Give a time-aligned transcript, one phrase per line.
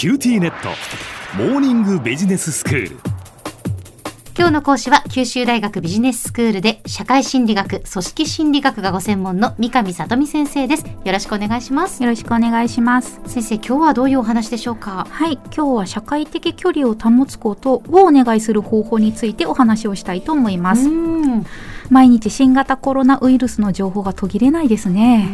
[0.00, 0.70] QTnet
[1.36, 2.96] モーニングビジネススクール
[4.34, 10.86] 今日の講師は九州大学ビジネススクールで社会心理学、組織心理学がご専門の三上里美先生です。
[10.86, 12.02] よろしくお願いします。
[12.02, 13.20] よろしくお願いします。
[13.26, 15.06] 先生、今日はどういうお話でしょうか？
[15.10, 20.88] はい、今日は社会的距離を保つことをお願いする方法についてお話をしたいと思います。
[20.88, 21.44] ん。
[21.90, 25.28] 毎日新型コロナウイルスの情報が途切れないですね。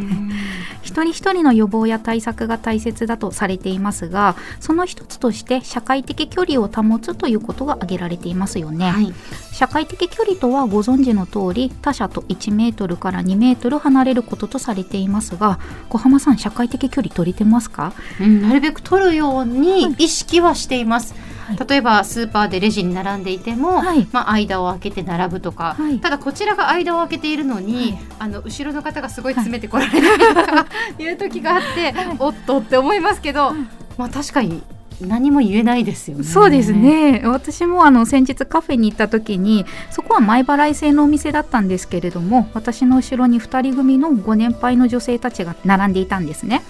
[0.86, 8.90] 一人一人の予防や対策が大切だとされていますが、その一つとして社会的距離を保つということが挙げられていますよね。
[8.90, 9.12] はい。
[9.52, 17.92] 社会的距離とはご存知の通り他者と1メートルから2メートル離れることとされていますが小浜さん社会的距離取れてますか？
[18.20, 21.12] うん、なるべく取るように意識はしています。
[21.14, 21.25] はい
[21.68, 24.06] 例えばスーパーでレジに並んでいても、はい。
[24.12, 26.00] まあ、間を空けて並ぶとか、はい。
[26.00, 27.98] ただこちらが間を空けているのに、はい。
[28.20, 30.66] あの後ろの方がすごい詰めてこられないとか
[30.98, 31.08] い。
[31.08, 33.52] う時があって、おっとって思いますけど、
[33.96, 34.62] まあ確かに
[35.00, 36.24] 何も言えないですよね。
[36.24, 36.72] そうです。
[36.72, 46.62] ね私もあの先日カフェに行った時にそこは前払い制のお店だったんですけれども私の後ろに2人組のご年配の女性たちが並んでいたんですね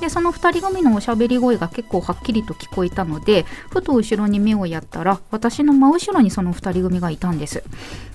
[0.00, 7.62] でその2人組のおしゃべり声が結構はっきりと聞こえたのでふと後ろに目をやったら私の真後ろにその2人組がいたんです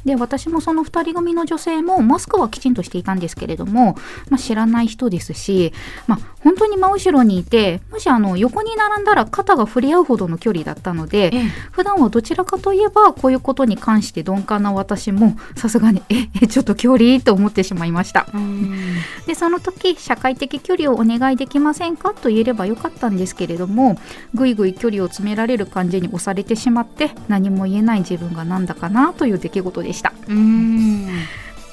[0.05, 3.95] で私もその2人組の女性もマスクはきちんとしていたんですけれども、
[4.29, 5.73] まあ、知らない人ですし、
[6.07, 11.43] まあ、本当に真後ろにいてもしあの横に並んだら肩が触れ合うほどの距離だったのでええ。
[11.71, 18.27] 普段はどちらかといえばこういうことに関して鈍感な私もさすがにええちょっと距離と思ってしまいました。
[18.33, 18.95] うん。
[19.25, 23.99] でその時社会的距離をお願いできませんかと言えればよかったんですけれども
[24.33, 30.13] ぐいぐい距離を詰められる感じに押されてしまって何も言えない自分がなんだかなという出来事でした。
[30.27, 31.07] うん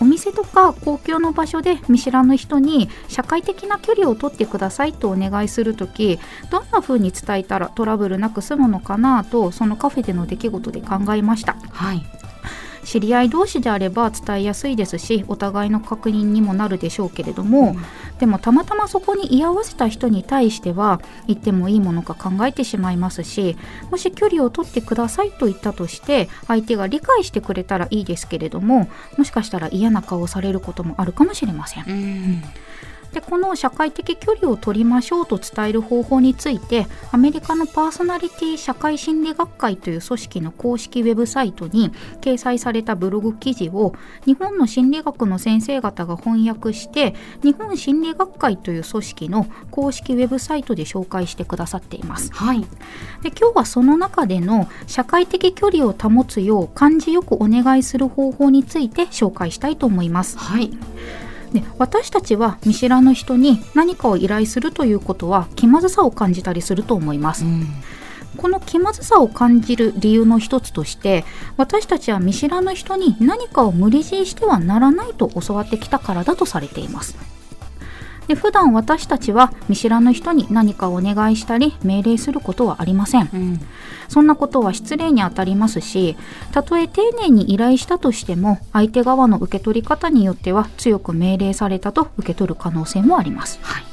[0.01, 6.19] お店とか公共の場所で見知らぬ人に社会的な距離を取ってくださいとお願いする時
[6.51, 12.20] どんな風に伝えたらトラブルなく済むのかなとそのカフェでの出来事で考えましたはい。
[12.91, 17.77] 知り合い同士であれば伝えやすいですしお互いの確認にもなるでしょうけれども、
[18.19, 23.57] でもたまたまそこに居合わせた人に対しては言ってもいいものか考えてしまいますし
[23.93, 31.85] もし距離を取ってくださいと言ったとして相手が理解してくれたらいいですけれどももしかしたら嫌な顔をされることもあるかもしれません。
[31.89, 32.43] うん。
[33.13, 41.91] でこの社会的距離を取りましょうと伝える方法についてアメリカのパーソナリティ社会心理学会という組織の公式ウェブサイトに
[42.21, 43.95] 掲載されたブログ記事を
[44.27, 52.33] 日本の心理学の先生方が翻訳して日本心理学会という組織の公式ウェブサイトで紹介してくださっています。
[52.33, 52.61] はい。
[53.23, 60.39] で今日はその中での社会的距離を保つよう感じよくお願いする方法について紹介したいと思います。
[60.39, 60.71] はい。
[61.53, 67.67] で私たちは見知らぬ人に何かを依頼するということは気まずさを感じたりすると思います、ん。
[68.37, 71.25] この気まずさを感じる理由の一つとして
[71.57, 77.17] 私たちは見知らぬ人に何かを無理強いしてはならないと教わってきたからだとされています
[78.31, 83.61] で普段私たちは見知らぬ人に何かをお願いしたり命令することはありませんうん。
[84.09, 86.17] そんなことは失礼にあたりますし、
[86.53, 93.59] たとえ丁寧に依頼したとしても、相手側の受け取り方によっては強く命令されたと受け取る可能性もあります。
[93.63, 93.85] はい。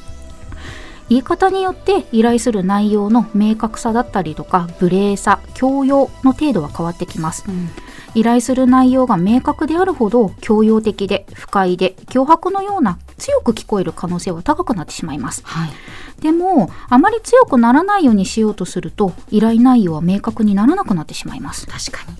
[1.10, 7.44] 言い方によって依頼する内容の明確さだったりとか、無礼さ、強要の程度は変わってきます。
[7.48, 7.70] うん。
[8.14, 15.42] 依頼する内容が明確であるほど強要的で不快で脅迫のような強く聞こえる可能性は高くなってしまいます。
[15.46, 15.70] はい。
[16.22, 22.18] でもあまり強くならないようにしようとすると依頼内容は明確にならなくなってしまいます確かに。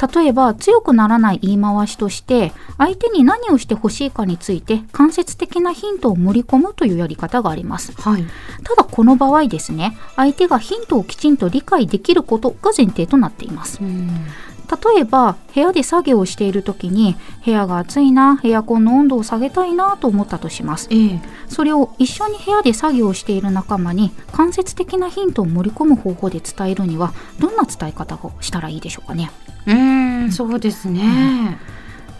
[0.00, 8.24] 例えば強くならない言い回しとして相手に何をしてほしいかについて間接的なヒントを盛り込むというやり方がありますはい。
[8.62, 14.08] ただこの場合ですね相手がヒントをきちんと理解できることが前提となっていますうん。
[14.70, 21.20] 例えば部屋で作業をしている時に部屋が暑いなエアコンの温度を下げたいなと思ったとしますええ。
[21.48, 29.30] それを一緒に部屋で作業をしている仲間に間接的なヒントを盛り込む方法で伝えるにはどんな伝え方をしたらいいでしょうかね
[29.66, 30.32] うん。
[30.32, 31.58] そうですね。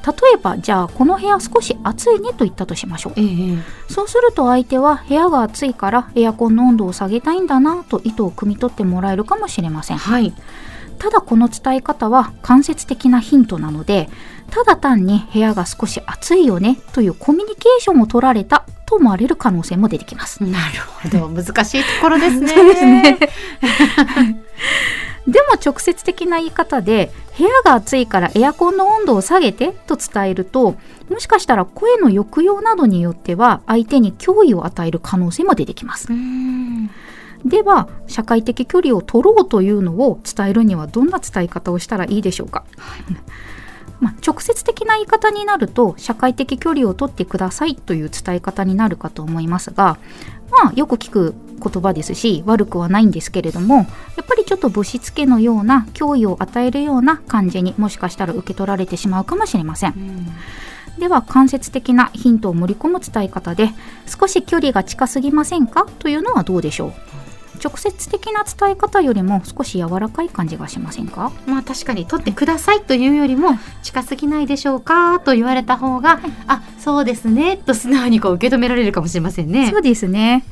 [0.07, 3.59] 例えばじゃあこの部屋少し暑いねと言ったとしましょうええ。
[3.89, 10.33] そうすると相手は部屋が暑いからエアコンの温度を下げたいんだなと意図を汲み取ってもらえるかもしれませんはい。
[10.99, 14.09] ただこの伝え方は間接的なヒントなので
[14.51, 20.43] ただ単に部屋が少し暑いよねというコミュニケーションを取られたと思われる可能性も出てきます。
[20.43, 21.29] なるほど。
[21.29, 22.49] 難しいところですね。
[22.55, 23.19] そうですね。
[25.29, 30.77] でも直接的な言い方で部屋が暑いからエアコンの温度を下げてと伝えると
[31.11, 36.09] もしかしたら声の抑揚などによっては相手に脅威を与える可能性も出てきます。
[37.45, 37.51] うん。
[37.51, 42.65] では社会的距離を取ろうというのを伝えるにはどんな伝え方をしたらいいでしょうか、
[44.01, 49.99] まあ、直接的な言い方になると社会的距離を取ってくださいという伝え方になるかと思いますが
[50.51, 53.87] まあよく聞く言葉ですし悪くはないんですけれどもやっ
[54.27, 59.95] ぱりちょっとぶしつけのような脅威を与えるような感じにもしかしたら受け取られてしまうかもしれません。
[60.99, 63.71] では間接的なヒントを盛り込む伝え方で
[64.07, 65.87] 少し距離が近すぎませんか？
[65.99, 66.93] というのはどうでしょう？
[67.63, 71.33] 直接的な伝え方よりも少し柔らかい感じがしませんか？
[71.47, 73.51] まあ確かに取ってくださいというよりも
[73.83, 77.57] 近すぎないでしょうかと言われた方が、あそうですね。
[77.57, 79.71] と素直にこう受け止められるかもしれませんね。
[79.71, 80.45] そうですね。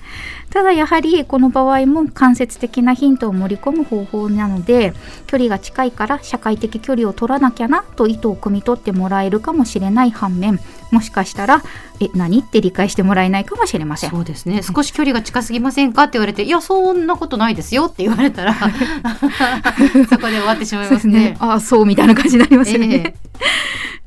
[0.51, 4.95] ただやはりこの場合も間接的なヒントを盛り込む方法なので
[5.27, 10.61] 距離が近いから社会的距離を取らなきゃなと意図を汲み取ってもらえるかもしれない反面
[10.93, 11.63] もしかしたら
[12.01, 14.11] え何って理解してもらえないかもしれません。
[14.11, 14.63] そうですね。
[14.63, 18.55] 少し距離が近すぎませんかって言われていやそんなことないですよって言われたら
[20.09, 21.37] そこで終わってしまいますね。
[21.41, 23.15] ああそうみたいな感じになりますよね、え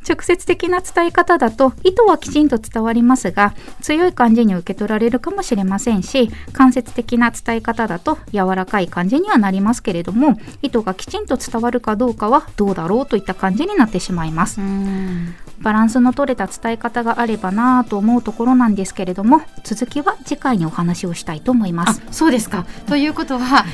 [0.09, 22.65] 直接的な伝え方だと意図はきちんと伝わりますが強い感じに受け取られるかもしれませんし間接的な伝え方だと柔らかい感じにはなりますけれども意図がきちんと伝わるかどうかはどうだろうといった感じになってしまいますうんバランスの取れた伝え方があればなぁと思うところなんですけれども続きは次回にお話をしたいと思いまあすそうですか。
[22.88, 23.65] ということは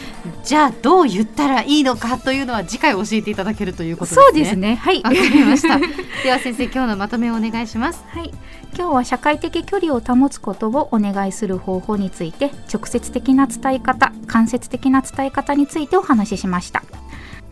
[0.44, 4.24] じゃあどう言ったらいいのかというのは次回教えていただけるということですね。
[4.24, 4.56] そうです。
[4.56, 5.80] ねはいわかりました。
[6.26, 8.04] では先生今日のまとめをお願いします。
[8.08, 8.32] はい、
[8.76, 16.82] 今日は社会的距離を保つことをお願いする方法について直接的な伝え方間接的な伝え方についてお話ししました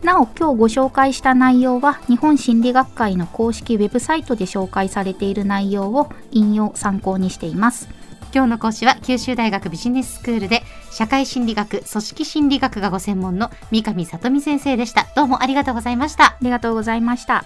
[0.02, 7.88] なお今日ご紹介した内容は日本心理学会の公式ウェブサイトで紹介されている内容を引用参考にしています
[8.34, 15.06] 今日の講師は九州大学ビジネススクールで社会心理学組織心理学がご専門の三上里美先生でした。
[15.14, 16.24] どうもありがとうございました。
[16.24, 17.44] ありがとうございました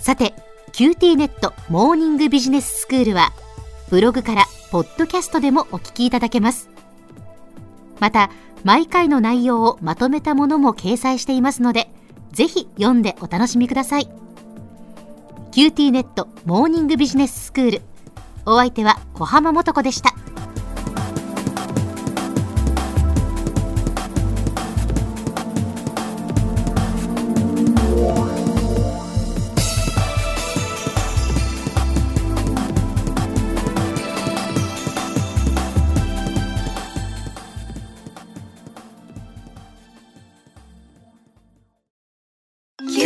[0.00, 0.34] さて
[0.72, 3.32] QT ネットモーニングビジネススクールは
[3.90, 6.70] ブログからポッドキャストでもお聞きいただけます。
[7.98, 8.30] また
[8.64, 11.90] 毎回の内容をまとめたものも掲載していますので
[12.32, 14.10] ぜひ読んでお楽しみください。
[15.52, 17.82] QT ネットモーニングビジネススクール。
[18.46, 20.14] お相手は小浜もとこでした。